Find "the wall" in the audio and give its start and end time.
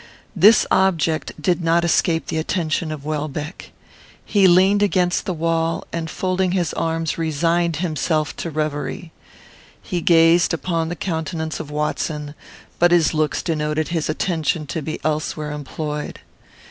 5.27-5.85